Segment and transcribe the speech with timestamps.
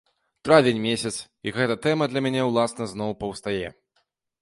[0.47, 1.11] Травень месяц,
[1.49, 3.67] і гэтая тэма для мяне ўласна зноў паўстае.